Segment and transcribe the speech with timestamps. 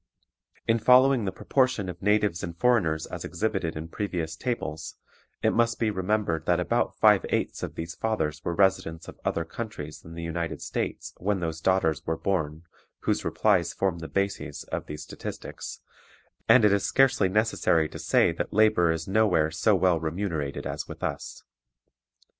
[0.67, 4.95] In following the proportion of natives and foreigners as exhibited in previous tables,
[5.43, 9.45] it must be remembered that about five eighths of these fathers were residents of other
[9.45, 12.63] countries than the United States when those daughters were born
[13.01, 15.81] whose replies form the bases of these statistics,
[16.49, 20.87] and it is scarcely necessary to say that labor is nowhere so well remunerated as
[20.87, 21.43] with us.